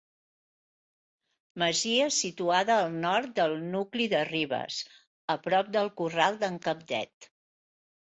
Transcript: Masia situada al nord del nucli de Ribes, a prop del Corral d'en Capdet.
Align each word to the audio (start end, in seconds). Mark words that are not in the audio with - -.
Masia 1.63 2.07
situada 2.21 2.79
al 2.87 2.97
nord 3.05 3.37
del 3.43 3.55
nucli 3.77 4.11
de 4.17 4.25
Ribes, 4.33 4.81
a 5.37 5.39
prop 5.47 5.73
del 5.79 5.97
Corral 6.03 6.45
d'en 6.45 6.63
Capdet. 6.69 7.35